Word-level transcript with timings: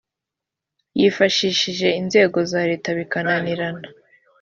yifashishije 0.99 1.87
inzego 2.01 2.37
za 2.51 2.61
leta 2.69 2.89
bikananirana 2.97 3.87